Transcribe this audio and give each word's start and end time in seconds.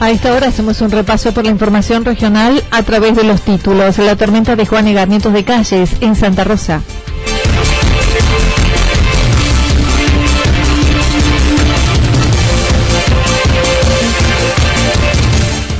A 0.00 0.10
esta 0.10 0.32
hora 0.32 0.46
hacemos 0.46 0.80
un 0.80 0.92
repaso 0.92 1.32
por 1.32 1.44
la 1.44 1.50
información 1.50 2.04
regional 2.04 2.62
a 2.70 2.84
través 2.84 3.16
de 3.16 3.24
los 3.24 3.40
títulos. 3.42 3.98
La 3.98 4.14
tormenta 4.14 4.54
dejó 4.54 4.76
anegamientos 4.76 5.32
de 5.32 5.44
calles 5.44 5.90
en 6.00 6.14
Santa 6.14 6.44
Rosa. 6.44 6.82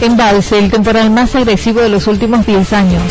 Embalse, 0.00 0.58
el 0.58 0.70
temporal 0.70 1.10
más 1.10 1.36
agresivo 1.36 1.80
de 1.80 1.88
los 1.88 2.08
últimos 2.08 2.44
10 2.44 2.72
años. 2.72 3.03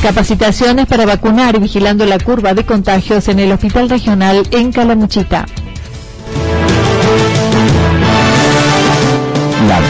Capacitaciones 0.00 0.86
para 0.86 1.06
vacunar 1.06 1.56
y 1.56 1.58
vigilando 1.58 2.06
la 2.06 2.18
curva 2.18 2.54
de 2.54 2.64
contagios 2.64 3.26
en 3.26 3.40
el 3.40 3.50
Hospital 3.50 3.90
Regional 3.90 4.46
en 4.52 4.70
Calamuchita. 4.70 5.46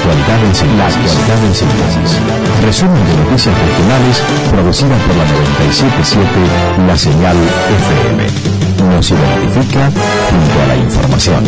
Actualidad 0.00 0.42
en 0.44 1.54
síntesis. 1.54 2.18
Resumen 2.64 3.04
de 3.04 3.24
noticias 3.24 3.54
regionales 3.58 4.22
producidas 4.50 5.00
por 5.02 5.16
la 5.16 5.24
977 5.24 6.86
La 6.86 6.96
Señal 6.96 7.36
FM. 7.98 8.94
Nos 8.94 9.10
identifica 9.10 9.90
junto 10.30 10.62
a 10.62 10.66
la 10.66 10.76
información. 10.76 11.44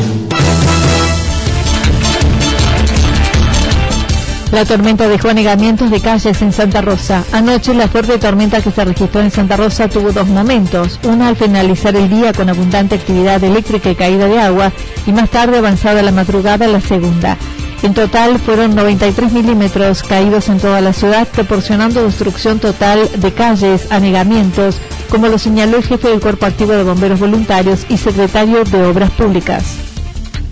La 4.53 4.67
tormenta 4.67 5.09
dejó 5.09 5.31
anegamientos 5.31 5.91
de 5.91 6.01
calles 6.01 6.43
en 6.43 6.53
Santa 6.53 6.83
Rosa. 6.83 7.25
Anoche 7.33 7.73
la 7.73 7.89
fuerte 7.89 8.19
tormenta 8.19 8.61
que 8.61 8.71
se 8.71 8.85
registró 8.85 9.23
en 9.23 9.31
Santa 9.31 9.57
Rosa 9.57 9.89
tuvo 9.89 10.13
dos 10.13 10.27
momentos. 10.29 11.01
Una 11.05 11.29
al 11.29 11.37
finalizar 11.37 11.97
el 11.97 12.11
día 12.11 12.35
con 12.35 12.51
abundante 12.51 12.97
actividad 12.97 13.43
eléctrica 13.43 13.91
y 13.91 13.95
caída 13.95 14.27
de 14.27 14.39
agua 14.39 14.71
y 15.07 15.13
más 15.13 15.31
tarde 15.31 15.57
avanzada 15.57 16.03
la 16.03 16.13
madrugada 16.13 16.69
la 16.69 16.83
segunda. 16.83 17.39
En 17.83 17.95
total 17.95 18.39
fueron 18.39 18.77
93 18.77 19.33
milímetros 19.33 20.05
caídos 20.05 20.49
en 20.49 20.59
toda 20.59 20.81
la 20.81 20.93
ciudad, 20.93 21.27
proporcionando 21.27 22.05
destrucción 22.05 22.61
total 22.61 23.09
de 23.17 23.33
calles, 23.33 23.91
anegamientos, 23.91 24.77
como 25.11 25.27
lo 25.27 25.37
señaló 25.37 25.79
el 25.79 25.83
jefe 25.83 26.09
del 26.09 26.21
Cuerpo 26.21 26.47
Activo 26.47 26.73
de 26.73 26.85
Bomberos 26.85 27.19
Voluntarios 27.19 27.85
y 27.89 27.97
secretario 27.97 28.63
de 28.65 28.85
Obras 28.85 29.11
Públicas. 29.11 29.65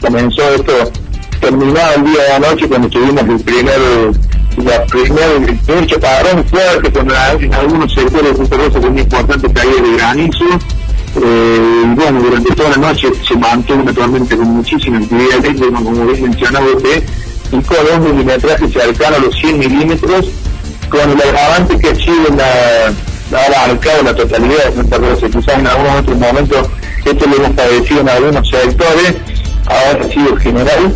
Comenzó 0.00 0.42
esto 0.54 0.72
terminado 1.40 1.94
el 1.96 2.04
día 2.04 2.22
de 2.22 2.32
anoche 2.32 2.68
cuando 2.68 2.88
tuvimos 2.88 3.22
el 3.22 3.40
primer 3.40 3.80
la 4.56 4.84
primera, 4.86 5.26
el 5.32 5.58
primer 5.58 5.86
chaparrón 5.86 6.44
fuerte 6.44 6.92
con 6.92 7.08
en 7.10 7.54
algunos 7.54 7.94
sectores 7.94 8.38
de 8.38 8.90
muy 8.90 9.00
importante 9.00 9.52
caída 9.52 9.82
de 9.82 9.96
granizo 9.96 10.44
eh, 11.16 11.94
bueno 11.94 12.20
durante 12.20 12.54
toda 12.54 12.70
la 12.70 12.76
noche 12.76 13.08
se 13.26 13.36
mantuvo 13.36 13.82
una 13.82 13.92
tormenta 13.92 14.36
con 14.36 14.48
muchísima 14.48 14.98
actividad 14.98 15.72
como 15.72 16.06
bien 16.06 16.22
mencionado 16.22 16.76
usted 16.76 17.04
y 17.52 17.60
con 17.62 17.78
un 17.94 18.10
milimetraje 18.10 18.68
cercano 18.68 19.16
a 19.16 19.18
los 19.18 19.34
100 19.36 19.58
milímetros 19.58 20.26
con 20.88 21.10
el 21.10 21.20
agravante 21.20 21.78
que 21.78 21.88
ha 21.88 21.94
sido 21.94 22.36
la 22.36 23.38
ha 23.38 23.64
abarcado 23.64 24.02
la 24.02 24.14
totalidad 24.14 24.64
de 24.66 24.76
Santa 24.76 24.98
Rosa 24.98 25.28
quizás 25.28 25.58
en 25.58 25.66
algunos 25.66 26.00
otros 26.00 26.18
momentos 26.18 26.68
esto 27.04 27.26
lo 27.26 27.36
hemos 27.36 27.50
padecido 27.50 28.00
en 28.00 28.08
algunos 28.08 28.48
sectores 28.48 29.14
ahora 29.66 30.04
ha 30.04 30.12
sido 30.12 30.36
general 30.36 30.92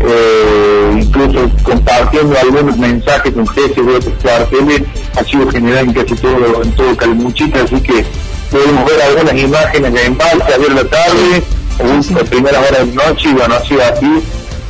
eh, 0.00 1.00
incluso 1.00 1.50
compartiendo 1.62 2.36
algunos 2.38 2.76
mensajes 2.76 3.32
con 3.32 3.46
jefes 3.48 3.86
de 3.86 3.94
otros 3.94 4.14
cuarteles, 4.22 4.82
ha 5.16 5.24
sido 5.24 5.50
general 5.50 5.86
en 5.86 5.92
casi 5.94 6.14
todo, 6.16 6.62
en 6.62 6.72
todo 6.72 6.96
Calmuchita, 6.96 7.62
así 7.62 7.80
que 7.80 8.04
podemos 8.50 8.84
ver 8.84 9.02
algunas 9.02 9.34
imágenes 9.34 9.94
de 9.94 10.04
embalse 10.04 10.54
a 10.54 10.58
ver 10.58 10.72
la 10.72 10.84
tarde, 10.84 11.42
o 11.78 12.20
a 12.20 12.24
primera 12.24 12.60
hora 12.60 12.84
de 12.84 12.92
noche, 12.92 13.28
y 13.30 13.32
bueno, 13.32 13.54
ha 13.54 13.64
sido 13.64 13.82
así, 13.82 14.22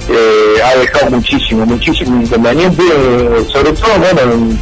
eh, 0.08 0.62
ha 0.62 0.78
dejado 0.78 1.10
muchísimo, 1.10 1.66
muchísimo 1.66 2.22
inconveniente, 2.22 2.82
eh, 2.82 3.46
sobre 3.52 3.72
todo, 3.72 3.98
bueno, 3.98 4.20
en, 4.22 4.58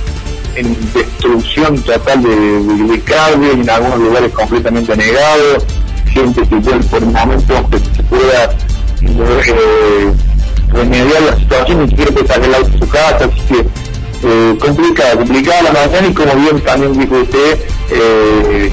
destrucción 0.93 1.77
total 1.83 2.23
de, 2.23 2.29
de, 2.31 2.99
de 2.99 3.53
en 3.53 3.69
algunos 3.69 3.99
lugares 3.99 4.33
completamente 4.33 4.97
negados, 4.97 5.67
gente 6.07 6.43
que 6.43 6.57
por 6.57 7.03
el 7.03 7.11
momento 7.11 7.71
que 7.71 7.79
se 7.79 8.03
pueda 8.05 8.55
eh, 9.03 10.13
remediar 10.69 11.23
la 11.23 11.37
situación 11.37 11.89
y 11.89 11.95
quiere 11.95 12.15
que 12.15 12.27
salga 12.27 12.47
el 12.47 12.55
auto 12.55 12.71
de 12.71 12.79
su 12.79 12.89
casa, 12.89 13.25
así 13.25 13.41
que 13.49 13.67
eh, 14.27 14.57
complicada, 14.59 15.17
complicada 15.17 15.63
la 15.63 15.73
mañana 15.73 16.07
y 16.09 16.15
como 16.15 16.35
bien 16.35 16.61
también 16.61 16.99
dijo 16.99 17.17
usted, 17.17 17.59
eh, 17.91 18.73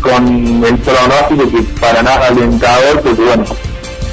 con 0.00 0.62
el 0.64 0.78
pronóstico 0.78 1.50
que 1.50 1.62
para 1.80 2.02
nada 2.02 2.28
alentador, 2.28 3.00
porque 3.00 3.22
bueno, 3.22 3.44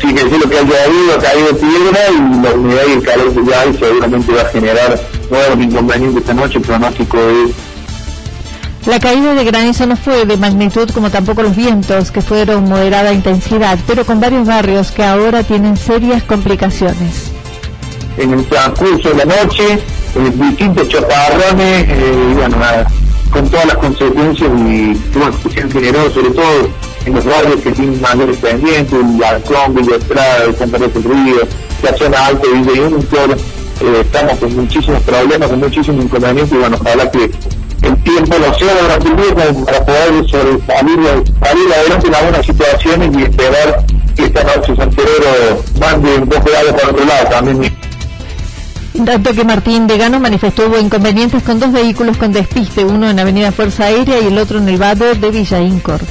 sí 0.01 0.13
que 0.13 0.21
sí 0.21 0.37
lo 0.43 0.49
que 0.49 0.57
ha 0.57 0.63
llovido, 0.63 1.13
ha 1.15 1.19
caído 1.19 1.57
piedra 1.57 1.99
y 2.09 2.43
la 2.43 2.53
humedad 2.53 2.83
y 2.87 2.91
el 2.93 3.03
calor 3.03 3.33
que 3.33 3.51
ya 3.51 3.61
hay 3.61 3.73
seguramente 3.77 4.33
va 4.33 4.41
a 4.41 4.45
generar 4.45 4.99
nuevos 5.29 5.59
inconvenientes 5.63 6.21
esta 6.21 6.33
noche, 6.33 6.57
el 6.57 6.63
pronóstico 6.63 7.17
es 7.17 7.71
la 8.85 8.99
caída 8.99 9.35
de 9.35 9.43
granizo 9.43 9.85
no 9.85 9.95
fue 9.95 10.25
de 10.25 10.37
magnitud 10.37 10.89
como 10.89 11.11
tampoco 11.11 11.43
los 11.43 11.55
vientos, 11.55 12.09
que 12.11 12.21
fueron 12.21 12.67
moderada 12.67 13.13
intensidad, 13.13 13.77
pero 13.85 14.05
con 14.05 14.19
varios 14.19 14.47
barrios 14.47 14.89
que 14.89 15.03
ahora 15.03 15.43
tienen 15.43 15.77
serias 15.77 16.23
complicaciones. 16.23 17.31
En 18.17 18.33
el 18.33 18.43
transcurso 18.45 19.09
de 19.09 19.23
la 19.23 19.25
noche, 19.25 19.73
eh, 19.73 20.31
distintos 20.33 20.89
chaparrones, 20.89 21.85
eh, 21.89 22.33
bueno, 22.35 22.57
con 23.31 23.47
todas 23.49 23.67
las 23.67 23.77
consecuencias 23.77 24.49
y 24.49 24.93
bueno, 25.13 25.31
que 25.43 25.49
se 25.51 25.61
han 25.61 25.71
generado 25.71 26.11
sobre 26.11 26.31
todo 26.31 26.69
en 27.05 27.13
los 27.13 27.25
barrios 27.25 27.61
que 27.61 27.71
tienen 27.71 28.01
mayores 28.01 28.37
pendientes, 28.37 28.99
la 29.19 29.39
Villa 29.69 29.95
Estrada, 29.95 30.53
Santa 30.57 30.77
Rosa 30.77 30.99
del 30.99 31.03
Río, 31.03 31.41
la 31.83 31.97
zona 31.97 32.25
alta 32.27 32.47
de 32.47 32.53
Villa 32.53 33.35
eh, 33.81 34.01
estamos 34.01 34.37
con 34.37 34.55
muchísimos 34.55 35.01
problemas, 35.01 35.49
con 35.49 35.59
muchísimos 35.59 36.05
inconvenientes 36.05 36.53
y 36.53 36.57
bueno, 36.57 36.77
ojalá 36.79 37.09
que 37.09 37.31
el 37.81 38.03
tiempo 38.03 38.35
lo 38.37 38.53
sea 38.53 38.99
como 38.99 39.65
para 39.65 39.85
poder 39.85 40.29
salir, 40.29 41.23
salir 41.43 41.73
adelante 41.73 42.07
en 42.07 42.15
algunas 42.15 42.45
situaciones 42.45 43.17
y 43.17 43.23
esperar 43.23 43.85
que 44.15 44.23
esta 44.25 44.43
noche 44.43 44.75
San 44.75 44.89
Pedro 44.91 45.63
mande 45.79 46.15
un 46.15 46.29
poco 46.29 46.49
de 46.49 46.73
para 46.73 46.89
otro 46.89 47.05
lado 47.05 47.29
también. 47.29 47.73
Dato 48.93 49.33
que 49.33 49.43
Martín 49.43 49.87
Degano 49.87 50.19
manifestó 50.19 50.67
hubo 50.67 50.77
inconvenientes 50.77 51.41
con 51.41 51.59
dos 51.59 51.71
vehículos 51.71 52.17
con 52.17 52.31
despiste, 52.33 52.85
uno 52.85 53.09
en 53.09 53.19
Avenida 53.19 53.51
Fuerza 53.51 53.85
Aérea 53.85 54.19
y 54.19 54.27
el 54.27 54.37
otro 54.37 54.59
en 54.59 54.69
el 54.69 54.77
vado 54.77 55.15
de 55.15 55.31
Villa 55.31 55.59
Incor. 55.59 56.01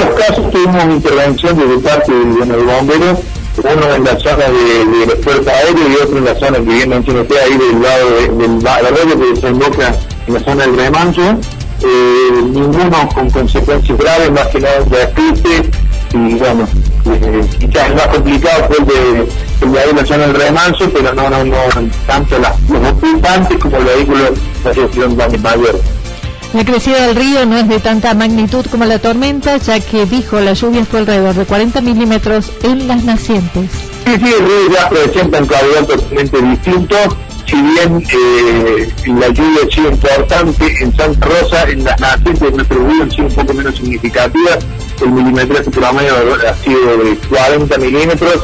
En 0.00 0.08
los 0.08 0.18
casos 0.18 0.50
tuvimos 0.50 0.84
intervención 0.84 1.58
desde 1.58 1.78
parte 1.78 2.10
del, 2.10 2.48
del 2.48 2.64
bombero, 2.64 3.20
uno 3.58 3.94
en 3.94 4.04
la 4.04 4.18
zona 4.18 4.44
de, 4.48 5.06
de 5.06 5.16
Fuerza 5.16 5.50
Aérea 5.50 5.88
y 5.88 5.94
otro 6.02 6.18
en 6.18 6.24
la 6.24 6.34
zona 6.36 6.56
que 6.58 6.64
bien 6.64 6.88
mencionó 6.88 7.20
usted 7.20 7.36
ahí 7.36 7.58
del 7.58 7.82
lado 7.82 8.10
de, 8.10 8.28
del 8.28 8.62
radio 8.62 9.18
que 9.20 9.34
desemboca 9.34 9.94
en 10.26 10.34
la 10.34 10.40
zona 10.40 10.66
del 10.66 10.76
remanso, 10.76 11.20
eh, 11.82 12.30
ninguno 12.44 13.08
con 13.14 13.28
consecuencias 13.28 13.98
graves, 13.98 14.32
más 14.32 14.46
que 14.46 14.60
nada 14.60 14.80
de 14.80 15.02
asiste, 15.02 15.70
y 16.14 16.34
bueno, 16.34 16.66
eh, 17.04 17.48
quizás 17.58 17.88
el 17.90 17.94
más 17.96 18.06
complicado 18.08 18.64
fue 18.68 18.76
el 18.78 18.86
de, 18.86 19.66
de 19.66 19.80
ahí 19.80 19.92
la 19.94 20.06
zona 20.06 20.26
del 20.28 20.34
remanso, 20.34 20.90
pero 20.94 21.12
no, 21.12 21.28
no, 21.28 21.44
no, 21.44 21.56
tanto 22.06 22.38
los 22.38 22.92
ocupantes 22.92 23.58
como 23.58 23.76
el 23.76 23.84
vehículo 23.84 24.30
no 24.64 24.74
sufrieron 24.74 25.16
daños 25.18 25.42
mayores. 25.42 25.99
La 26.52 26.64
crecida 26.64 27.06
del 27.06 27.14
río 27.14 27.46
no 27.46 27.56
es 27.56 27.68
de 27.68 27.78
tanta 27.78 28.12
magnitud 28.14 28.66
como 28.66 28.84
la 28.84 28.98
tormenta, 28.98 29.56
ya 29.58 29.78
que 29.78 30.04
dijo 30.04 30.40
la 30.40 30.52
lluvia 30.52 30.84
fue 30.84 31.00
alrededor 31.00 31.36
de 31.36 31.44
40 31.44 31.80
milímetros 31.80 32.50
en 32.64 32.88
las 32.88 33.04
nacientes. 33.04 33.70
Sí, 34.04 34.16
sí, 34.16 34.34
el 34.36 34.46
río 34.46 34.72
ya 34.72 34.88
presenta 34.88 35.38
un 35.38 35.46
caudal 35.46 35.86
totalmente 35.86 36.42
distinto. 36.42 36.96
Si 37.46 37.54
bien 37.54 38.04
eh, 38.10 38.88
la 39.06 39.28
lluvia 39.28 39.60
ha 39.64 39.72
sido 39.72 39.90
importante 39.90 40.76
en 40.80 40.96
Santa 40.96 41.28
Rosa, 41.28 41.70
en 41.70 41.84
las 41.84 42.00
nacientes 42.00 42.40
de 42.40 42.50
nuestro 42.50 42.88
río 42.88 43.02
han 43.04 43.10
sido 43.12 43.26
un 43.26 43.34
poco 43.34 43.54
menos 43.54 43.76
significativas. 43.76 44.58
El 45.00 45.10
milimetraje 45.12 45.70
promedio 45.70 46.14
ha 46.48 46.54
sido 46.54 46.96
de 46.98 47.16
40 47.28 47.78
milímetros 47.78 48.42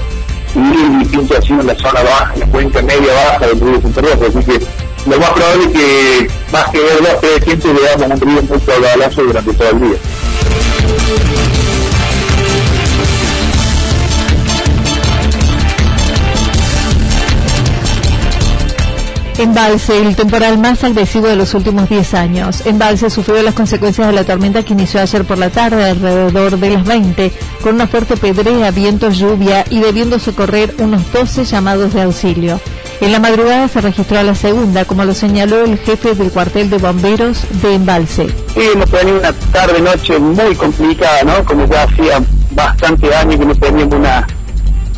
y 0.55 0.59
el 0.59 0.99
distinto 1.01 1.37
ha 1.37 1.43
sido 1.43 1.61
en 1.61 1.67
la 1.67 1.75
zona 1.75 2.03
baja, 2.03 2.35
en 2.35 2.41
la 2.41 2.47
cuenca 2.47 2.83
media 2.83 3.13
baja 3.13 3.47
del 3.49 3.61
río 3.61 3.83
Santa 3.83 4.01
Rosa. 4.01 4.27
Así 4.29 4.45
que 4.45 4.86
lo 5.07 5.19
más 5.19 5.31
probable 5.31 5.65
es 5.65 5.73
que 5.73 6.31
más 6.53 6.71
que 6.71 6.81
ver 6.81 6.99
dos 7.01 7.21
tres 7.21 7.65
le 7.65 7.73
veamos 7.73 8.21
un 8.21 8.29
río 8.29 8.43
muy 8.43 8.61
caudaloso 8.61 9.23
durante 9.23 9.55
todo 9.55 9.71
el 9.71 9.81
día. 9.81 9.99
Embalse, 19.39 20.01
el 20.01 20.17
temporal 20.17 20.57
más 20.59 20.83
agresivo 20.83 21.27
de 21.27 21.37
los 21.37 21.53
últimos 21.53 21.91
10 21.91 22.15
años. 22.15 22.65
Embalse 22.65 23.11
sufrió 23.11 23.43
las 23.43 23.53
consecuencias 23.53 24.07
de 24.07 24.15
la 24.15 24.25
tormenta 24.25 24.63
que 24.63 24.73
inició 24.73 25.01
ayer 25.03 25.27
por 25.27 25.37
la 25.37 25.51
tarde, 25.51 25.85
alrededor 25.85 26.59
de 26.59 26.71
las 26.71 26.85
20, 26.85 27.33
con 27.63 27.75
una 27.75 27.87
fuerte 27.87 28.17
pedrea, 28.17 28.71
viento, 28.71 29.11
lluvia 29.11 29.65
y 29.69 29.81
debiendo 29.81 30.19
socorrer 30.19 30.75
unos 30.79 31.13
12 31.13 31.45
llamados 31.45 31.93
de 31.93 32.03
auxilio. 32.03 32.59
En 33.01 33.13
la 33.13 33.19
madrugada 33.19 33.69
se 33.69 33.81
registró 33.83 34.23
la 34.23 34.35
segunda, 34.35 34.85
como 34.87 35.05
lo 35.05 35.13
señaló 35.13 35.65
el 35.65 35.79
jefe 35.79 36.15
del 36.15 36.31
cuartel 36.31 36.71
de 36.71 36.79
bomberos 36.79 37.43
de 37.63 37.75
Embalse. 37.75 38.27
Sí, 38.55 38.61
hemos 38.73 38.91
tenido 38.91 39.19
una 39.19 39.33
tarde-noche 39.53 40.19
muy 40.19 40.55
complicada, 40.55 41.23
¿no? 41.25 41.45
Como 41.45 41.67
ya 41.67 41.83
hacía 41.83 42.23
bastante 42.53 43.15
años 43.15 43.37
que 43.37 43.45
no 43.45 43.55
teníamos 43.55 43.95
una, 43.95 44.27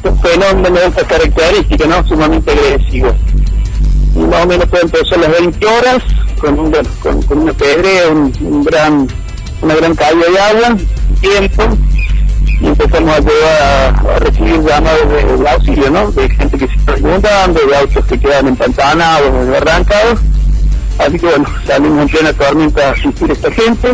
un 0.04 0.20
fenómeno 0.20 0.78
de 0.78 0.86
estas 0.86 1.04
características, 1.04 1.88
¿no? 1.88 2.06
Sumamente 2.06 2.52
agresivo. 2.52 3.12
Y 4.14 4.20
más 4.20 4.44
o 4.44 4.46
menos 4.46 4.68
puede 4.68 4.84
empezar 4.84 5.18
a 5.18 5.22
las 5.22 5.40
20 5.40 5.66
horas 5.66 6.02
con, 6.40 6.58
un, 6.58 6.72
con, 7.02 7.38
una 7.38 7.52
pedrea, 7.52 8.08
un, 8.10 8.64
gran, 8.64 9.08
una 9.60 9.74
gran 9.74 9.94
caída 9.96 10.26
de 10.30 10.38
agua, 10.38 10.76
tiempo, 11.20 11.64
y 12.60 12.66
empezamos 12.66 13.14
a, 13.14 13.88
a, 13.88 14.18
recibir 14.18 14.60
llamados 14.62 15.08
de, 15.40 15.48
auxilio, 15.48 15.90
¿no? 15.90 16.10
De 16.10 16.28
gente 16.28 16.58
que 16.58 16.66
se 16.66 16.74
está 16.74 16.92
preguntando, 16.94 17.60
de 17.60 17.76
autos 17.76 18.04
que 18.06 18.18
quedan 18.18 18.48
empantanados, 18.48 19.56
arrancados. 19.56 20.20
Así 20.98 21.18
que 21.18 21.26
bueno, 21.26 21.46
salimos 21.66 22.02
en 22.02 22.08
plena 22.08 22.32
tormenta 22.32 22.88
a 22.88 22.92
asistir 22.92 23.30
a 23.30 23.32
esta 23.32 23.52
gente. 23.52 23.92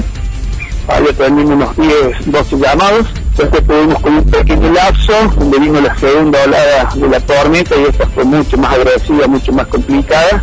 Había 0.88 1.12
también 1.12 1.52
unos 1.52 1.76
10, 1.76 2.30
12 2.32 2.56
llamados. 2.56 3.06
Después 3.36 3.66
tuvimos 3.66 4.00
con 4.00 4.14
un 4.14 4.24
pequeño 4.24 4.72
lapso, 4.72 5.12
donde 5.36 5.58
vino 5.58 5.80
la 5.80 5.94
segunda 5.96 6.42
olada 6.44 6.88
de 6.94 7.08
la 7.08 7.20
tormenta 7.20 7.74
y 7.76 7.84
esta 7.84 8.06
fue 8.08 8.24
mucho 8.24 8.56
más 8.56 8.74
agresiva, 8.74 9.26
mucho 9.26 9.52
más 9.52 9.66
complicada, 9.66 10.42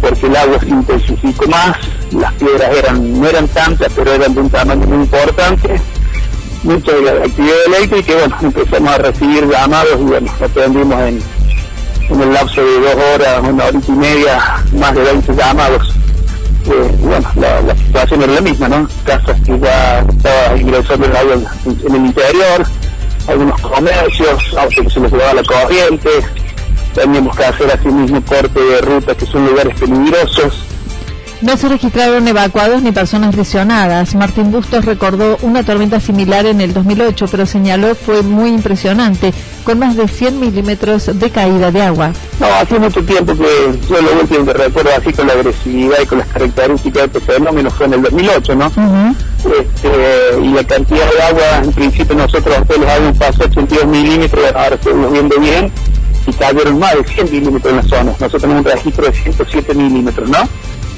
porque 0.00 0.26
el 0.26 0.36
agua 0.36 0.58
se 0.58 0.68
intensificó 0.68 1.46
más, 1.46 1.76
las 2.10 2.32
piedras 2.34 2.74
eran 2.76 3.20
no 3.20 3.28
eran 3.28 3.46
tantas, 3.48 3.92
pero 3.94 4.12
eran 4.12 4.34
de 4.34 4.40
un 4.40 4.50
tamaño 4.50 4.86
muy 4.86 5.04
importante 5.04 5.80
mucha 6.66 6.92
actividad 7.24 7.56
eléctrica 7.66 8.12
y 8.12 8.14
bueno, 8.16 8.36
empezamos 8.42 8.92
a 8.92 8.98
recibir 8.98 9.48
llamados 9.48 10.00
y 10.00 10.04
bueno, 10.04 10.32
atendimos 10.42 11.00
en, 11.00 11.22
en 12.10 12.20
el 12.20 12.32
lapso 12.32 12.64
de 12.64 12.80
dos 12.80 12.94
horas, 13.14 13.40
una 13.42 13.64
hora 13.64 13.78
y 13.86 13.92
media, 13.92 14.64
más 14.72 14.94
de 14.94 15.02
20 15.02 15.34
llamados. 15.34 15.94
Eh, 16.66 16.96
bueno, 16.98 17.28
la, 17.36 17.76
situación 17.76 18.22
era 18.22 18.32
la 18.32 18.40
misma, 18.40 18.68
¿no? 18.68 18.88
Casas 19.04 19.40
que 19.42 19.58
ya 19.58 20.00
estaba 20.00 20.56
ingresando 20.58 21.06
en, 21.06 21.94
el 21.94 22.06
interior, 22.06 22.66
algunos 23.28 23.60
comercios, 23.60 24.54
autos 24.58 24.84
que 24.84 24.90
se 24.90 25.00
les 25.00 25.12
llevaba 25.12 25.34
la 25.34 25.44
corriente, 25.44 26.10
teníamos 26.94 27.36
que 27.36 27.44
hacer 27.44 27.70
así 27.70 27.88
mismo 27.88 28.20
corte 28.22 28.60
de 28.60 28.80
ruta 28.80 29.14
que 29.14 29.26
son 29.26 29.46
lugares 29.46 29.78
peligrosos, 29.78 30.64
no 31.42 31.56
se 31.56 31.68
registraron 31.68 32.26
evacuados 32.26 32.82
ni 32.82 32.92
personas 32.92 33.36
lesionadas. 33.36 34.14
Martín 34.14 34.50
Bustos 34.50 34.84
recordó 34.84 35.36
una 35.42 35.64
tormenta 35.64 36.00
similar 36.00 36.46
en 36.46 36.60
el 36.60 36.72
2008, 36.72 37.26
pero 37.30 37.46
señaló 37.46 37.94
fue 37.94 38.22
muy 38.22 38.50
impresionante, 38.50 39.32
con 39.64 39.78
más 39.78 39.96
de 39.96 40.08
100 40.08 40.40
milímetros 40.40 41.18
de 41.18 41.30
caída 41.30 41.70
de 41.70 41.82
agua. 41.82 42.12
No, 42.40 42.46
hace 42.46 42.78
mucho 42.78 43.02
tiempo 43.04 43.34
que 43.34 43.78
yo 43.88 44.00
lo 44.00 44.20
último 44.20 44.46
que 44.46 44.52
recuerdo 44.52 44.90
así 44.96 45.12
con 45.12 45.26
la 45.26 45.34
agresividad 45.34 46.00
y 46.02 46.06
con 46.06 46.18
las 46.18 46.28
características 46.28 47.12
de 47.12 47.18
este 47.18 47.32
fenómeno 47.32 47.70
fue 47.70 47.86
en 47.86 47.94
el 47.94 48.02
2008, 48.02 48.54
¿no? 48.54 48.66
este, 48.66 50.42
y 50.42 50.48
la 50.48 50.64
cantidad 50.64 51.12
de 51.12 51.22
agua, 51.22 51.62
en 51.62 51.72
principio 51.72 52.16
nosotros 52.16 52.56
después 52.56 52.78
los 52.78 52.88
habíamos 52.88 53.18
pasado 53.18 53.44
82 53.46 53.86
milímetros, 53.86 54.44
ahora 54.54 54.74
estamos 54.74 55.12
viendo 55.12 55.38
bien, 55.38 55.70
y 56.26 56.32
cayeron 56.32 56.78
más 56.78 56.94
de 56.96 57.04
100 57.04 57.30
milímetros 57.30 57.72
en 57.72 57.76
la 57.76 57.82
zona. 57.82 58.04
Nosotros 58.04 58.42
tenemos 58.42 58.64
un 58.64 58.72
registro 58.72 59.06
de 59.06 59.12
107 59.12 59.74
milímetros, 59.74 60.28
¿no? 60.28 60.38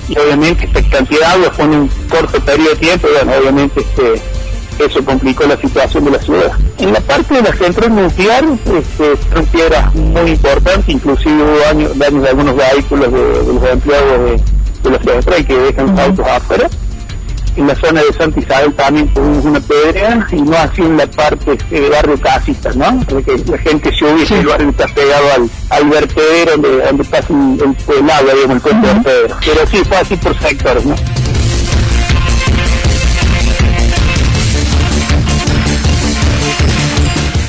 Y 0.08 0.18
obviamente 0.18 0.64
esta 0.64 0.82
cantidad 0.88 1.20
de 1.20 1.24
agua 1.26 1.50
fue 1.50 1.64
en 1.64 1.74
un 1.74 1.88
corto 2.08 2.40
periodo 2.40 2.70
de 2.70 2.76
tiempo, 2.76 3.08
bueno, 3.12 3.32
obviamente 3.40 3.80
este, 3.80 4.84
eso 4.84 5.04
complicó 5.04 5.44
la 5.46 5.56
situación 5.56 6.04
de 6.04 6.10
la 6.12 6.18
ciudad. 6.18 6.52
En 6.78 6.92
la 6.92 7.00
parte 7.00 7.34
de 7.34 7.42
la 7.42 7.54
central 7.54 7.94
nuclear, 7.94 8.44
este, 8.44 9.16
fueron 9.16 9.46
piedras 9.46 9.94
muy 9.94 10.30
importantes, 10.30 10.88
inclusive 10.88 11.34
hubo 11.34 11.58
daños, 11.58 11.98
de 11.98 12.28
algunos 12.28 12.56
vehículos 12.56 13.12
de, 13.12 13.52
los 13.52 13.70
empleados 13.70 14.20
de, 14.20 14.88
de 14.90 14.90
la 14.90 14.98
ciudad 14.98 15.46
que 15.46 15.54
dejan 15.54 15.88
sus 15.88 15.98
autos 15.98 16.26
afuera 16.26 16.68
en 17.58 17.66
la 17.66 17.74
zona 17.74 18.02
de 18.02 18.12
Santa 18.12 18.38
Isabel 18.38 18.72
también 18.74 19.12
tuvimos 19.12 19.44
una 19.44 19.60
pedrea 19.60 20.26
y 20.30 20.42
no 20.42 20.56
así 20.56 20.80
en 20.80 20.96
la 20.96 21.06
parte 21.08 21.58
de 21.70 21.88
barrio 21.88 22.20
Casistas, 22.20 22.76
¿no? 22.76 23.00
Porque 23.08 23.36
la 23.46 23.58
gente 23.58 23.92
se 23.96 24.04
ubica 24.04 24.38
el 24.38 24.46
barrio 24.46 24.70
está 24.70 24.86
pegado 24.86 25.24
al, 25.34 25.50
al 25.70 25.88
vertedero 25.90 26.52
donde, 26.52 26.84
donde 26.84 27.04
pasa 27.04 27.26
el, 27.30 27.76
el, 27.98 28.10
agua, 28.10 28.34
digamos, 28.34 28.56
el 28.56 28.62
puente 28.62 28.86
vertedero. 28.86 29.36
Pero 29.44 29.66
sí 29.66 29.76
fue 29.78 29.96
así 29.96 30.16
por 30.16 30.38
sectores, 30.38 30.84
¿no? 30.84 30.94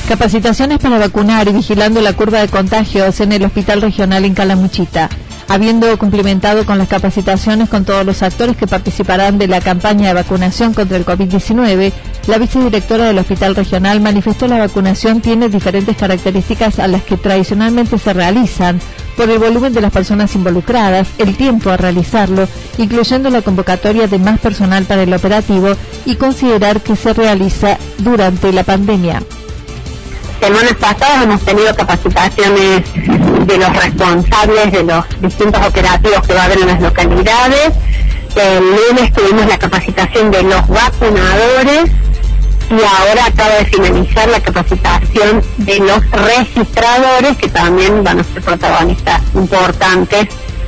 Capacitaciones 0.07 0.79
para 0.79 0.97
vacunar 0.97 1.47
y 1.47 1.53
vigilando 1.53 2.01
la 2.01 2.13
curva 2.13 2.39
de 2.39 2.47
contagios 2.47 3.19
en 3.19 3.31
el 3.31 3.45
Hospital 3.45 3.81
Regional 3.81 4.25
en 4.25 4.33
Calamuchita 4.33 5.07
habiendo 5.49 5.97
cumplimentado 5.97 6.65
con 6.65 6.77
las 6.77 6.87
capacitaciones 6.87 7.69
con 7.69 7.83
todos 7.83 8.05
los 8.05 8.21
actores 8.21 8.55
que 8.55 8.67
participarán 8.67 9.37
de 9.39 9.47
la 9.47 9.59
campaña 9.59 10.07
de 10.07 10.13
vacunación 10.13 10.73
contra 10.73 10.95
el 10.95 11.05
COVID-19, 11.05 11.91
la 12.27 12.37
vicedirectora 12.37 13.05
del 13.05 13.17
Hospital 13.17 13.55
Regional 13.55 13.99
manifestó 13.99 14.47
la 14.47 14.59
vacunación 14.59 15.21
tiene 15.21 15.49
diferentes 15.49 15.97
características 15.97 16.77
a 16.77 16.87
las 16.87 17.03
que 17.03 17.17
tradicionalmente 17.17 17.97
se 17.97 18.13
realizan 18.13 18.79
por 19.17 19.29
el 19.29 19.39
volumen 19.39 19.73
de 19.73 19.81
las 19.81 19.91
personas 19.91 20.33
involucradas, 20.35 21.07
el 21.17 21.35
tiempo 21.35 21.71
a 21.71 21.77
realizarlo, 21.77 22.47
incluyendo 22.77 23.31
la 23.31 23.41
convocatoria 23.41 24.07
de 24.07 24.19
más 24.19 24.39
personal 24.39 24.85
para 24.85 25.03
el 25.03 25.13
operativo 25.13 25.73
y 26.05 26.15
considerar 26.15 26.81
que 26.81 26.95
se 26.95 27.13
realiza 27.13 27.77
durante 27.97 28.53
la 28.53 28.63
pandemia 28.63 29.21
semanas 30.39 30.73
pasadas 30.79 31.23
hemos 31.23 31.41
tenido 31.41 31.75
capacitaciones 31.75 32.83
de 33.45 33.57
los 33.57 33.75
responsables 33.75 34.71
de 34.71 34.83
los 34.83 35.05
distintos 35.21 35.65
operativos 35.65 36.25
que 36.25 36.33
va 36.33 36.41
a 36.41 36.45
haber 36.45 36.59
en 36.59 36.67
las 36.67 36.81
localidades. 36.81 37.71
El 38.35 38.59
lunes 38.59 39.11
tuvimos 39.13 39.45
la 39.47 39.57
capacitación 39.57 40.31
de 40.31 40.43
los 40.43 40.67
vacunadores 40.67 41.91
y 42.69 42.73
ahora 42.73 43.25
acaba 43.25 43.55
de 43.55 43.65
finalizar 43.65 44.29
la 44.29 44.39
capacitación 44.39 45.41
de 45.57 45.79
los 45.79 46.11
registradores 46.11 47.37
que 47.37 47.49
también 47.49 48.03
van 48.03 48.19
a 48.19 48.23
ser 48.23 48.41
protagonistas 48.43 49.21
importantes 49.33 50.27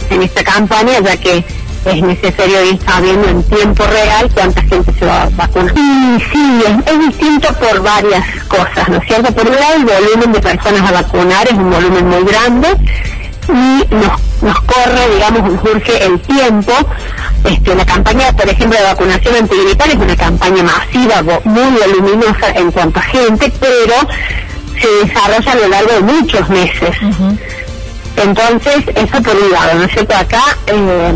en 0.10 0.24
esta 0.24 0.44
campaña 0.44 1.00
ya 1.00 1.16
que 1.18 1.46
es 1.86 2.02
necesario 2.02 2.64
ir 2.66 2.80
sabiendo 2.86 3.28
en 3.28 3.44
tiempo 3.44 3.84
real 3.86 4.30
cuánta 4.34 4.62
gente 4.62 4.94
se 4.98 5.06
va 5.06 5.24
a 5.24 5.30
vacunar. 5.30 5.74
Y 5.76 6.20
sí, 6.32 6.64
es, 6.86 7.00
distinto 7.00 7.48
por 7.54 7.82
varias 7.82 8.24
cosas, 8.48 8.88
¿no 8.90 8.98
es 8.98 9.08
cierto? 9.08 9.34
Por 9.34 9.48
un 9.48 9.56
lado, 9.56 9.76
el 9.76 9.86
volumen 9.86 10.32
de 10.34 10.40
personas 10.40 10.90
a 10.90 10.94
vacunar 10.94 11.48
es 11.48 11.54
un 11.54 11.72
volumen 11.72 12.08
muy 12.08 12.24
grande 12.24 12.68
y 13.50 13.96
nos, 13.96 14.42
nos 14.42 14.62
corre, 14.62 15.10
digamos, 15.14 15.52
nos 15.52 15.62
surge 15.62 16.06
el 16.06 16.20
tiempo. 16.22 16.74
Este, 17.44 17.76
la 17.76 17.86
campaña, 17.86 18.32
por 18.34 18.48
ejemplo, 18.48 18.78
de 18.78 18.86
vacunación 18.86 19.36
antigripal 19.36 19.90
es 19.90 19.96
una 19.96 20.16
campaña 20.16 20.64
masiva, 20.64 21.24
muy 21.44 21.80
voluminosa 21.80 22.52
en 22.54 22.72
cuanto 22.72 23.00
a 23.00 23.04
gente, 23.04 23.52
pero 23.60 23.96
se 24.80 25.08
desarrolla 25.08 25.52
a 25.52 25.56
lo 25.56 25.68
largo 25.68 25.94
de 25.94 26.02
muchos 26.02 26.50
meses. 26.50 26.96
Entonces, 28.16 28.84
eso 28.96 29.24
por 29.24 29.36
un 29.36 29.52
lado, 29.52 29.80
¿no 29.80 29.84
es 29.86 29.92
cierto? 29.92 30.16
Acá 30.16 30.44
eh, 30.68 31.14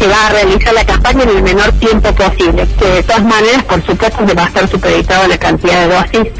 se 0.00 0.08
va 0.08 0.26
a 0.26 0.30
realizar 0.30 0.72
la 0.72 0.86
campaña 0.86 1.24
en 1.24 1.28
el 1.28 1.42
menor 1.42 1.72
tiempo 1.72 2.10
posible, 2.14 2.66
que 2.78 2.86
de 2.86 3.02
todas 3.02 3.22
maneras, 3.22 3.62
por 3.64 3.84
supuesto, 3.84 4.26
se 4.26 4.34
va 4.34 4.44
a 4.44 4.46
estar 4.46 4.70
supeditado 4.70 5.28
la 5.28 5.36
cantidad 5.36 5.86
de 5.86 5.94
dosis 5.94 6.32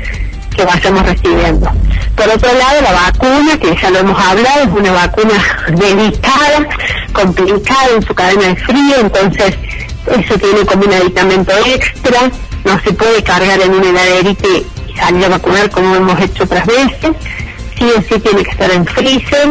que 0.56 0.64
vayamos 0.64 1.04
recibiendo. 1.04 1.70
Por 2.16 2.28
otro 2.28 2.54
lado, 2.54 2.80
la 2.80 2.92
vacuna, 2.92 3.58
que 3.60 3.76
ya 3.76 3.90
lo 3.90 3.98
hemos 3.98 4.18
hablado, 4.18 4.62
es 4.62 4.68
una 4.68 4.92
vacuna 4.92 5.34
delicada, 5.68 6.68
complicada 7.12 7.88
en 7.96 8.02
su 8.02 8.14
cadena 8.14 8.42
de 8.44 8.56
frío, 8.56 8.96
entonces 8.98 9.54
eso 10.06 10.38
tiene 10.38 10.64
como 10.64 10.84
un 10.84 10.94
aditamento 10.94 11.52
extra, 11.66 12.30
no 12.64 12.80
se 12.80 12.92
puede 12.94 13.22
cargar 13.22 13.60
en 13.60 13.74
un 13.74 13.84
heladerita 13.84 14.48
y 14.48 14.96
salir 14.96 15.26
a 15.26 15.28
vacunar 15.28 15.70
como 15.70 15.96
hemos 15.96 16.18
hecho 16.18 16.44
otras 16.44 16.66
veces, 16.66 17.10
sí 17.78 17.84
o 17.94 18.00
sí 18.00 18.18
tiene 18.20 18.42
que 18.42 18.50
estar 18.50 18.70
en 18.70 18.86
freezer, 18.86 19.48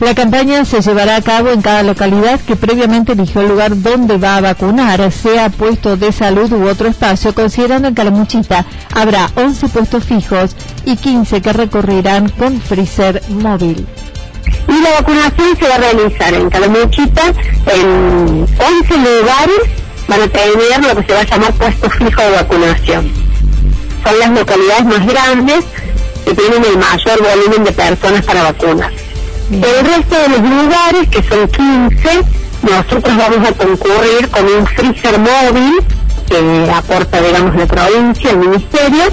la 0.00 0.14
campaña 0.14 0.64
se 0.64 0.80
llevará 0.80 1.16
a 1.16 1.22
cabo 1.22 1.50
en 1.50 1.60
cada 1.60 1.82
localidad 1.82 2.40
que 2.40 2.54
previamente 2.54 3.12
eligió 3.12 3.40
el 3.40 3.48
lugar 3.48 3.80
donde 3.82 4.16
va 4.16 4.36
a 4.36 4.40
vacunar, 4.40 5.10
sea 5.10 5.50
puesto 5.50 5.96
de 5.96 6.12
salud 6.12 6.52
u 6.52 6.68
otro 6.68 6.88
espacio, 6.88 7.34
considerando 7.34 7.88
en 7.88 7.94
Calamuchita 7.94 8.64
habrá 8.94 9.30
11 9.34 9.68
puestos 9.68 10.04
fijos 10.04 10.54
y 10.84 10.96
15 10.96 11.42
que 11.42 11.52
recorrerán 11.52 12.28
con 12.28 12.60
freezer 12.60 13.22
móvil. 13.28 13.86
Y 14.68 14.80
la 14.80 14.90
vacunación 15.00 15.56
se 15.58 15.68
va 15.68 15.74
a 15.74 15.78
realizar 15.78 16.34
en 16.34 16.48
Calamuchita 16.48 17.22
en 17.66 18.46
11 18.46 18.96
lugares, 18.96 19.60
van 20.06 20.22
a 20.22 20.28
tener 20.28 20.94
lo 20.94 21.00
que 21.00 21.06
se 21.08 21.12
va 21.12 21.20
a 21.20 21.24
llamar 21.24 21.52
puestos 21.54 21.92
fijos 21.94 22.24
de 22.24 22.30
vacunación. 22.30 23.12
Son 24.04 24.18
las 24.20 24.30
localidades 24.30 24.84
más 24.84 25.06
grandes 25.06 25.64
que 26.24 26.34
tienen 26.34 26.64
el 26.64 26.78
mayor 26.78 27.20
volumen 27.20 27.64
de 27.64 27.72
personas 27.72 28.24
para 28.24 28.44
El 29.50 29.62
resto 29.62 30.14
de 30.14 30.28
los 30.28 30.40
lugares, 30.40 31.08
que 31.10 31.22
son 31.22 31.48
15, 31.48 32.20
nosotros 32.62 33.16
vamos 33.16 33.48
a 33.48 33.52
concurrir 33.52 34.28
con 34.28 34.44
un 34.44 34.66
freezer 34.66 35.18
móvil 35.18 35.78
que 36.28 36.70
aporta, 36.70 37.22
digamos, 37.22 37.56
la 37.56 37.64
provincia, 37.64 38.30
el 38.30 38.38
ministerio, 38.38 39.04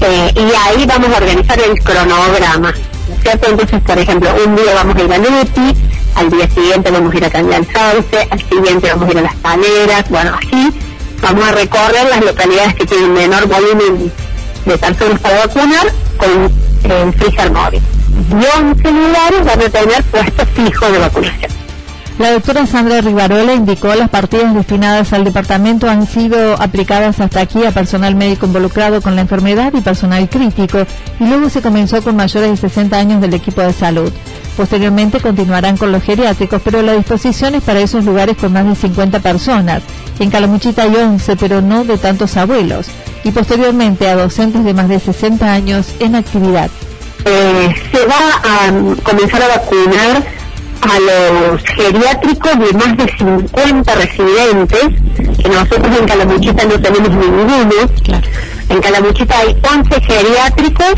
eh, 0.00 0.32
y 0.34 0.40
ahí 0.40 0.86
vamos 0.86 1.10
a 1.10 1.18
organizar 1.18 1.60
el 1.60 1.78
cronograma. 1.82 2.72
¿cierto? 3.20 3.50
Entonces, 3.50 3.82
por 3.82 3.98
ejemplo, 3.98 4.30
un 4.46 4.56
día 4.56 4.74
vamos 4.74 4.96
a 4.96 5.02
ir 5.02 5.12
a 5.12 5.18
Leti, 5.18 5.76
al 6.14 6.30
día 6.30 6.48
siguiente 6.48 6.90
vamos 6.90 7.12
a 7.12 7.16
ir 7.18 7.24
a 7.26 7.30
Cañal 7.30 7.66
Sauce, 7.66 8.28
al 8.30 8.38
siguiente 8.48 8.88
vamos 8.88 9.08
a 9.08 9.12
ir 9.12 9.18
a 9.18 9.22
Las 9.22 9.36
Paleras, 9.36 10.08
bueno, 10.08 10.38
así 10.38 10.72
vamos 11.20 11.44
a 11.44 11.52
recorrer 11.52 12.08
las 12.08 12.24
localidades 12.24 12.74
que 12.76 12.86
tienen 12.86 13.12
menor 13.12 13.46
volumen 13.46 14.10
de 14.64 14.78
personas 14.78 15.20
para 15.20 15.46
vacunar 15.46 15.92
con 16.16 16.90
el 16.90 17.12
freezer 17.12 17.50
móvil 17.50 17.82
y 18.30 18.34
11 18.34 18.92
lugares 18.92 19.44
van 19.44 19.60
a 19.60 19.68
tener 19.68 20.02
puestos 20.04 20.48
fijos 20.50 20.92
de 20.92 20.98
vacunación. 20.98 21.66
La 22.18 22.32
doctora 22.32 22.66
Sandra 22.66 23.02
Rivarola 23.02 23.52
indicó 23.52 23.94
las 23.94 24.08
partidas 24.08 24.54
destinadas 24.54 25.12
al 25.12 25.22
departamento 25.22 25.90
han 25.90 26.06
sido 26.06 26.54
aplicadas 26.54 27.20
hasta 27.20 27.42
aquí 27.42 27.62
a 27.66 27.72
personal 27.72 28.14
médico 28.14 28.46
involucrado 28.46 29.02
con 29.02 29.16
la 29.16 29.20
enfermedad 29.20 29.74
y 29.74 29.82
personal 29.82 30.26
crítico 30.30 30.78
y 31.20 31.24
luego 31.24 31.50
se 31.50 31.60
comenzó 31.60 32.00
con 32.02 32.16
mayores 32.16 32.52
de 32.52 32.68
60 32.68 32.96
años 32.96 33.20
del 33.20 33.34
equipo 33.34 33.60
de 33.60 33.74
salud. 33.74 34.10
Posteriormente 34.56 35.20
continuarán 35.20 35.76
con 35.76 35.92
los 35.92 36.02
geriátricos, 36.02 36.62
pero 36.64 36.80
la 36.80 36.94
disposición 36.94 37.54
es 37.54 37.62
para 37.62 37.80
esos 37.80 38.06
lugares 38.06 38.38
con 38.38 38.54
más 38.54 38.66
de 38.66 38.74
50 38.74 39.20
personas. 39.20 39.82
En 40.18 40.30
Calamuchita 40.30 40.84
hay 40.84 40.96
11, 40.96 41.36
pero 41.36 41.60
no 41.60 41.84
de 41.84 41.98
tantos 41.98 42.38
abuelos. 42.38 42.86
Y 43.24 43.30
posteriormente 43.32 44.08
a 44.08 44.16
docentes 44.16 44.64
de 44.64 44.72
más 44.72 44.88
de 44.88 45.00
60 45.00 45.52
años 45.52 45.88
en 46.00 46.14
actividad. 46.14 46.70
Eh, 47.28 47.74
se 47.90 48.06
va 48.06 48.40
a 48.44 49.02
comenzar 49.02 49.42
a 49.42 49.48
vacunar 49.48 50.24
a 50.80 51.00
los 51.00 51.60
geriátricos 51.64 52.52
de 52.56 52.72
más 52.74 52.96
de 52.96 53.16
50 53.18 53.94
residentes, 53.96 54.84
que 55.42 55.48
nosotros 55.48 55.98
en 55.98 56.06
Calamuchita 56.06 56.64
no 56.66 56.80
tenemos 56.80 57.10
ninguno. 57.10 57.74
En 58.68 58.80
Calamuchita 58.80 59.38
hay 59.40 59.56
11 59.60 60.00
geriátricos, 60.02 60.94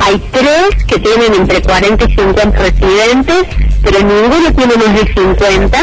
hay 0.00 0.18
3 0.32 0.84
que 0.86 0.98
tienen 1.00 1.34
entre 1.34 1.60
40 1.60 2.02
y 2.02 2.14
50 2.14 2.58
residentes, 2.58 3.44
pero 3.82 3.98
ninguno 3.98 4.52
tiene 4.54 4.74
más 4.74 4.94
de 4.94 5.12
50, 5.12 5.78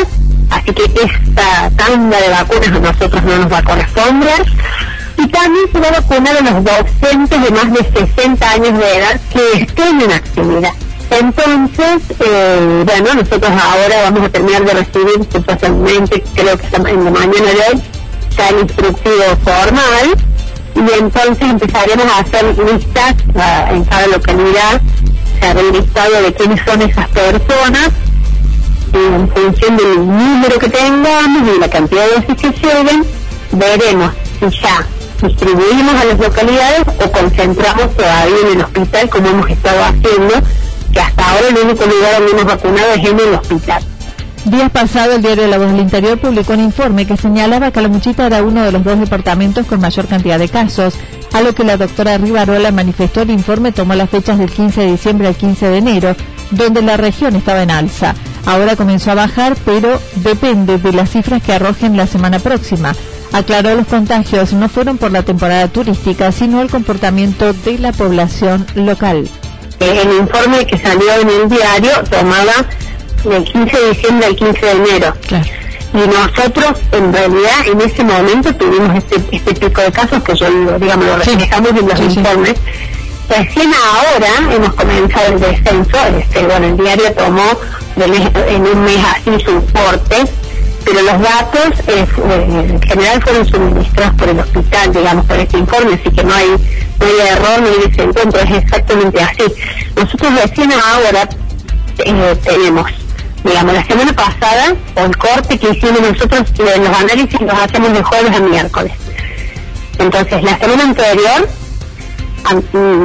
así 0.49 0.73
que 0.73 0.83
esta 0.83 1.69
tanda 1.75 2.19
de 2.19 2.29
vacunas 2.29 2.69
a 2.69 2.79
nosotros 2.79 3.23
no 3.23 3.37
nos 3.37 3.53
va 3.53 3.59
a 3.59 3.63
corresponder 3.63 4.45
y 5.25 5.27
también 5.27 5.65
se 5.71 5.79
va 5.79 5.87
a 5.87 5.91
vacunar 5.91 6.37
a 6.37 6.41
los 6.41 6.63
docentes 6.63 7.41
de 7.41 7.51
más 7.51 7.73
de 7.73 8.07
60 8.07 8.51
años 8.51 8.77
de 8.77 8.97
edad 8.97 9.19
que 9.31 9.61
estén 9.61 10.01
en 10.01 10.11
actividad. 10.11 10.71
Entonces, 11.09 12.01
eh, 12.19 12.83
bueno, 12.85 13.13
nosotros 13.15 13.51
ahora 13.51 14.03
vamos 14.03 14.25
a 14.25 14.29
terminar 14.29 14.65
de 14.65 14.73
recibir 14.73 15.27
supuestamente, 15.31 16.23
creo 16.33 16.57
que 16.57 16.67
en 16.75 17.05
la 17.05 17.11
mañana 17.11 17.51
de 17.51 17.59
hoy, 17.73 17.81
el 18.49 18.59
instructivo 18.59 19.23
formal 19.43 20.17
y 20.75 20.99
entonces 20.99 21.49
empezaremos 21.49 22.05
a 22.05 22.19
hacer 22.19 22.45
listas 22.57 23.15
en 23.71 23.85
cada 23.85 24.07
localidad, 24.07 24.81
se 25.39 25.51
el 25.51 25.71
listado 25.71 26.21
de 26.21 26.33
quiénes 26.33 26.61
son 26.65 26.81
esas 26.81 27.07
personas 27.09 27.89
y 28.93 28.97
en 28.97 29.29
función 29.29 29.77
del 29.77 30.07
número 30.07 30.59
que 30.59 30.69
tengamos 30.69 31.55
y 31.55 31.59
la 31.59 31.69
cantidad 31.69 32.05
de 32.07 32.15
dosis 32.15 32.35
que 32.35 32.67
lleguen, 32.67 33.05
veremos 33.53 34.11
si 34.39 34.49
ya 34.61 34.85
distribuimos 35.21 35.95
a 35.95 36.05
las 36.05 36.19
localidades 36.19 36.81
o 36.87 37.11
concentramos 37.11 37.95
todavía 37.95 38.35
en 38.43 38.57
el 38.57 38.63
hospital 38.63 39.09
como 39.09 39.27
hemos 39.27 39.49
estado 39.49 39.83
haciendo, 39.83 40.33
que 40.93 40.99
hasta 40.99 41.29
ahora 41.29 41.47
el 41.49 41.57
único 41.57 41.85
lugar 41.85 42.13
donde 42.19 42.31
hemos 42.31 42.45
vacunado 42.45 42.91
es 42.93 43.05
en 43.05 43.19
el 43.19 43.33
hospital. 43.33 43.83
Días 44.45 44.69
pasados, 44.69 45.15
el 45.15 45.21
diario 45.23 45.47
La 45.47 45.57
Voz 45.57 45.71
del 45.71 45.79
Interior 45.79 46.19
publicó 46.19 46.53
un 46.53 46.59
informe 46.59 47.07
que 47.07 47.17
señalaba 47.17 47.71
que 47.71 47.81
la 47.81 47.87
Muchita 47.87 48.27
era 48.27 48.43
uno 48.43 48.63
de 48.63 48.71
los 48.71 48.83
dos 48.83 48.99
departamentos 48.99 49.65
con 49.65 49.79
mayor 49.79 50.05
cantidad 50.05 50.37
de 50.37 50.49
casos, 50.49 50.93
a 51.33 51.41
lo 51.41 51.55
que 51.55 51.63
la 51.63 51.77
doctora 51.77 52.17
Rivarola 52.19 52.71
manifestó 52.71 53.23
el 53.23 53.31
informe 53.31 53.71
tomó 53.71 53.95
las 53.95 54.09
fechas 54.09 54.37
del 54.37 54.51
15 54.51 54.81
de 54.81 54.91
diciembre 54.91 55.27
al 55.27 55.35
15 55.35 55.67
de 55.67 55.77
enero, 55.77 56.15
donde 56.51 56.83
la 56.83 56.95
región 56.95 57.35
estaba 57.35 57.63
en 57.63 57.71
alza. 57.71 58.13
Ahora 58.45 58.75
comenzó 58.75 59.11
a 59.11 59.15
bajar, 59.15 59.55
pero 59.65 59.99
depende 60.17 60.77
de 60.77 60.93
las 60.93 61.09
cifras 61.09 61.41
que 61.41 61.53
arrojen 61.53 61.97
la 61.97 62.05
semana 62.05 62.37
próxima. 62.37 62.93
Aclaró 63.35 63.75
los 63.75 63.87
contagios 63.87 64.53
no 64.53 64.69
fueron 64.69 64.97
por 64.97 65.11
la 65.11 65.21
temporada 65.21 65.67
turística, 65.67 66.31
sino 66.31 66.61
el 66.61 66.69
comportamiento 66.69 67.51
de 67.51 67.77
la 67.79 67.91
población 67.91 68.65
local. 68.75 69.27
El 69.81 70.13
informe 70.13 70.65
que 70.65 70.77
salió 70.77 71.11
en 71.19 71.29
el 71.29 71.49
diario 71.49 71.91
tomaba 72.09 72.53
del 73.25 73.43
15 73.43 73.77
de 73.77 73.89
diciembre 73.89 74.27
al 74.27 74.35
15 74.37 74.65
de 74.65 74.71
enero. 74.71 75.13
Y 75.93 75.97
nosotros, 75.97 76.79
en 76.93 77.11
realidad, 77.11 77.67
en 77.67 77.81
ese 77.81 78.05
momento 78.05 78.55
tuvimos 78.55 78.95
este, 78.95 79.15
este 79.35 79.53
pico 79.53 79.81
de 79.81 79.91
casos 79.91 80.23
que 80.23 80.33
yo, 80.33 80.79
digamos, 80.79 81.05
lo 81.05 81.17
reflejamos 81.17 81.69
en 81.71 81.87
los 81.89 81.99
informes. 81.99 82.53
Recién 83.27 83.71
ahora 83.73 84.55
hemos 84.55 84.73
comenzado 84.75 85.33
el 85.33 85.39
descenso, 85.41 85.97
este, 86.17 86.41
bueno, 86.45 86.67
el 86.67 86.77
diario 86.77 87.11
tomó 87.11 87.49
en 87.97 88.61
un 88.61 88.83
mes 88.85 89.03
así 89.13 89.43
su 89.43 89.61
porte 89.65 90.23
pero 90.85 91.01
los 91.01 91.19
datos 91.19 91.79
eh, 91.87 92.05
eh, 92.29 92.67
en 92.69 92.81
general 92.81 93.21
fueron 93.23 93.45
suministrados 93.47 94.15
por 94.15 94.29
el 94.29 94.39
hospital, 94.39 94.93
digamos, 94.93 95.25
por 95.25 95.37
este 95.37 95.57
informe, 95.57 95.95
así 95.95 96.15
que 96.15 96.23
no 96.23 96.33
hay, 96.33 96.47
no 96.47 97.05
hay 97.05 97.27
error, 97.27 97.61
no 97.61 97.67
hay 97.67 97.89
desencuentro, 97.89 98.39
es 98.39 98.51
exactamente 98.63 99.21
así. 99.21 99.43
Nosotros 99.95 100.33
recién 100.41 100.71
ahora 100.71 101.27
eh, 101.97 102.37
tenemos, 102.43 102.91
digamos, 103.43 103.73
la 103.73 103.85
semana 103.85 104.13
pasada, 104.13 104.75
el 104.95 105.17
corte 105.17 105.57
que 105.57 105.71
hicimos 105.71 106.01
nosotros, 106.01 106.53
los 106.57 106.97
análisis 106.97 107.41
los 107.41 107.59
hacemos 107.59 107.91
de 107.93 108.03
jueves 108.03 108.31
a 108.35 108.39
miércoles. 108.39 108.91
Entonces, 109.97 110.43
la 110.43 110.59
semana 110.59 110.83
anterior, 110.83 111.49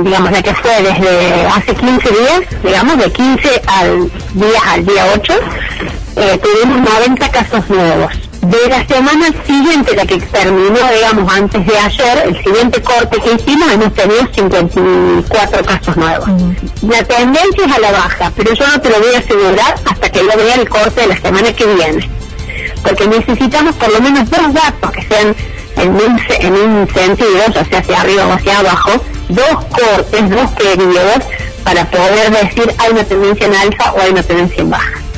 digamos, 0.05 0.33
la 0.33 0.43
que 0.43 0.55
fue 0.55 0.83
desde 0.83 1.47
hace 1.47 1.75
15 1.75 2.09
días, 2.11 2.41
digamos, 2.63 2.99
de 2.99 3.11
15 3.11 3.63
al 3.67 4.11
día 4.35 4.61
al 4.69 4.85
día 4.85 5.07
8, 5.15 5.33
eh, 6.17 6.41
tuvimos 6.43 6.81
90 6.91 7.29
casos 7.31 7.69
nuevos. 7.69 8.13
De 8.41 8.69
la 8.69 8.87
semana 8.87 9.27
siguiente, 9.47 9.95
la 9.95 10.07
que 10.07 10.17
terminó, 10.19 10.79
digamos, 10.95 11.33
antes 11.33 11.67
de 11.67 11.79
ayer, 11.79 12.23
el 12.27 12.43
siguiente 12.43 12.81
corte 12.83 13.21
que 13.21 13.35
hicimos, 13.35 13.71
hemos 13.71 13.93
tenido 13.93 14.27
54 14.35 15.65
casos 15.65 15.97
nuevos. 15.97 16.29
La 16.83 17.05
tendencia 17.05 17.67
es 17.67 17.73
a 17.73 17.81
la 17.81 17.93
baja, 17.93 18.33
pero 18.35 18.55
yo 18.55 18.67
no 18.67 18.81
te 18.81 18.89
lo 18.89 18.99
voy 18.99 19.15
a 19.15 19.19
asegurar 19.19 19.75
hasta 19.85 20.11
que 20.11 20.21
yo 20.21 20.37
vea 20.37 20.55
el 20.55 20.69
corte 20.69 21.03
de 21.03 21.07
la 21.09 21.21
semana 21.21 21.53
que 21.53 21.67
viene. 21.67 22.11
Porque 22.83 23.07
necesitamos 23.07 23.77
por 23.77 23.93
lo 23.93 24.01
menos 24.01 24.31
dos 24.31 24.55
datos 24.55 24.91
que 24.91 25.03
sean 25.03 25.37
en 25.77 25.91
un, 25.91 26.21
en 26.41 26.53
un 26.55 26.89
sentido, 26.95 27.31
ya 27.55 27.65
sea 27.65 27.79
hacia 27.81 28.01
arriba 28.01 28.27
o 28.27 28.33
hacia 28.33 28.59
abajo, 28.59 28.93
dos 29.29 29.65
cortes, 29.67 30.31
dos 30.31 30.51
periodos, 30.53 31.25
para 31.63 31.85
poder 31.91 32.31
decir 32.31 32.75
hay 32.79 32.91
una 32.91 33.05
tendencia 33.05 33.47
en 33.47 33.55
alza 33.55 33.93
o 33.93 34.01
hay 34.01 34.11
una 34.11 34.23
tendencia 34.23 34.63
en 34.63 34.71
baja. 34.71 35.10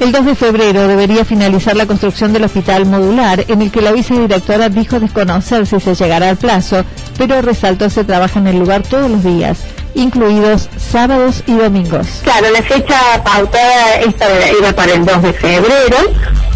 El 0.00 0.12
2 0.12 0.26
de 0.26 0.34
febrero 0.34 0.88
debería 0.88 1.24
finalizar 1.24 1.76
la 1.76 1.86
construcción 1.86 2.32
del 2.32 2.44
hospital 2.44 2.84
modular, 2.84 3.44
en 3.48 3.62
el 3.62 3.70
que 3.70 3.80
la 3.80 3.92
vicedirectora 3.92 4.68
dijo 4.68 4.98
desconocer 4.98 5.66
si 5.66 5.78
se 5.80 5.94
llegará 5.94 6.30
al 6.30 6.36
plazo, 6.36 6.84
pero 7.16 7.40
resaltó 7.42 7.88
se 7.88 8.04
trabaja 8.04 8.38
en 8.40 8.48
el 8.48 8.58
lugar 8.58 8.82
todos 8.82 9.10
los 9.10 9.22
días, 9.22 9.60
incluidos 9.94 10.68
sábados 10.76 11.44
y 11.46 11.54
domingos. 11.54 12.06
Claro, 12.22 12.50
la 12.50 12.62
fecha 12.62 12.98
pautada 13.24 14.00
esta 14.00 14.26
iba 14.58 14.72
para 14.72 14.92
el 14.92 15.04
2 15.04 15.22
de 15.22 15.32
febrero, 15.32 15.96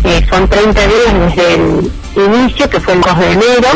eh, 0.04 0.26
son 0.28 0.48
30 0.48 0.80
días 0.80 1.36
desde 1.36 1.54
el 1.54 1.90
inicio, 2.16 2.68
que 2.68 2.80
fue 2.80 2.94
el 2.94 3.00
2 3.00 3.18
de 3.18 3.32
enero. 3.32 3.68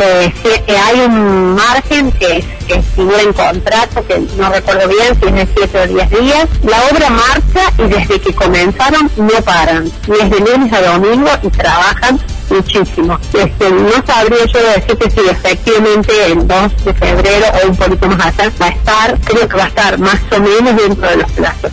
Eh, 0.00 0.32
hay 0.68 1.00
un 1.00 1.54
margen 1.54 2.12
que, 2.12 2.44
que 2.66 2.82
figura 2.82 3.22
en 3.22 3.32
contrato, 3.32 4.06
que 4.06 4.18
no 4.36 4.50
recuerdo 4.50 4.88
bien 4.88 5.18
si 5.20 5.28
es 5.28 5.34
de 5.34 5.48
7 5.56 5.80
o 5.80 5.86
10 5.94 6.10
días. 6.10 6.48
La 6.62 6.82
obra 6.90 7.10
marcha 7.10 7.72
y 7.78 7.82
desde 7.82 8.20
que 8.20 8.34
comenzaron 8.34 9.10
no 9.16 9.42
paran, 9.44 9.90
desde 10.06 10.40
lunes 10.40 10.72
a 10.72 10.82
domingo 10.82 11.30
y 11.42 11.48
trabajan 11.48 12.20
muchísimo. 12.50 13.18
Este, 13.32 13.70
no 13.70 14.06
sabría 14.06 14.44
yo 14.46 14.60
decirte 14.74 15.10
si 15.10 15.28
efectivamente 15.28 16.26
el 16.26 16.46
2 16.46 16.84
de 16.84 16.94
febrero 16.94 17.46
o 17.62 17.68
un 17.68 17.76
poquito 17.76 18.08
más 18.08 18.38
allá 18.38 18.52
va 18.60 18.66
a 18.66 18.70
estar, 18.70 19.18
creo 19.20 19.48
que 19.48 19.56
va 19.56 19.64
a 19.64 19.68
estar 19.68 19.98
más 19.98 20.20
o 20.32 20.40
menos 20.40 20.76
dentro 20.76 21.08
de 21.08 21.16
los 21.16 21.30
plazos. 21.32 21.72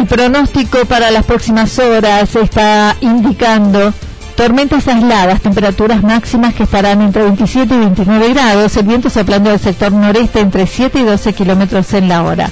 El 0.00 0.06
pronóstico 0.06 0.86
para 0.86 1.10
las 1.10 1.26
próximas 1.26 1.78
horas 1.78 2.34
está 2.34 2.96
indicando 3.02 3.92
tormentas 4.34 4.88
aisladas, 4.88 5.42
temperaturas 5.42 6.02
máximas 6.02 6.54
que 6.54 6.62
estarán 6.62 7.02
entre 7.02 7.22
27 7.24 7.74
y 7.74 7.78
29 7.78 8.32
grados, 8.32 8.74
el 8.78 8.86
viento 8.86 9.10
soplando 9.10 9.50
del 9.50 9.60
sector 9.60 9.92
noreste 9.92 10.40
entre 10.40 10.66
7 10.66 11.00
y 11.00 11.02
12 11.02 11.34
kilómetros 11.34 11.92
en 11.92 12.08
la 12.08 12.22
hora. 12.22 12.48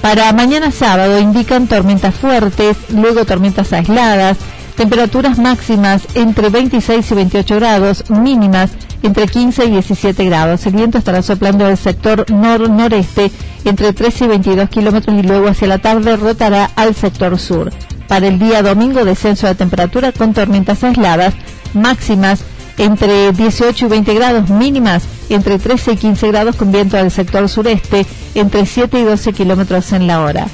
Para 0.00 0.32
mañana 0.32 0.70
sábado 0.70 1.18
indican 1.18 1.66
tormentas 1.66 2.14
fuertes, 2.14 2.78
luego 2.88 3.26
tormentas 3.26 3.70
aisladas, 3.74 4.38
temperaturas 4.74 5.38
máximas 5.38 6.04
entre 6.14 6.48
26 6.48 7.10
y 7.10 7.14
28 7.14 7.56
grados, 7.56 8.08
mínimas 8.08 8.70
entre 9.02 9.28
15 9.28 9.66
y 9.66 9.70
17 9.70 10.24
grados. 10.24 10.66
El 10.66 10.74
viento 10.74 10.98
estará 10.98 11.22
soplando 11.22 11.66
del 11.66 11.76
sector 11.76 12.30
nor-noreste 12.30 13.30
entre 13.64 13.92
13 13.92 14.24
y 14.24 14.28
22 14.28 14.68
kilómetros 14.68 15.16
y 15.18 15.22
luego 15.22 15.48
hacia 15.48 15.68
la 15.68 15.78
tarde 15.78 16.16
rotará 16.16 16.70
al 16.76 16.94
sector 16.94 17.38
sur. 17.38 17.70
Para 18.06 18.26
el 18.26 18.38
día 18.38 18.62
domingo, 18.62 19.04
descenso 19.04 19.46
de 19.46 19.54
temperatura 19.54 20.12
con 20.12 20.32
tormentas 20.32 20.82
aisladas, 20.82 21.34
máximas 21.74 22.42
entre 22.78 23.32
18 23.32 23.86
y 23.86 23.88
20 23.88 24.14
grados, 24.14 24.50
mínimas 24.50 25.04
entre 25.28 25.58
13 25.58 25.92
y 25.92 25.96
15 25.96 26.28
grados 26.28 26.56
con 26.56 26.72
viento 26.72 26.96
del 26.96 27.10
sector 27.10 27.48
sureste 27.48 28.06
entre 28.34 28.64
7 28.64 29.00
y 29.00 29.02
12 29.02 29.32
kilómetros 29.32 29.92
en 29.92 30.06
la 30.06 30.22
hora. 30.22 30.46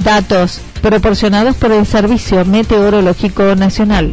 Datos 0.00 0.60
proporcionados 0.82 1.56
por 1.56 1.72
el 1.72 1.86
Servicio 1.86 2.44
Meteorológico 2.44 3.54
Nacional. 3.54 4.12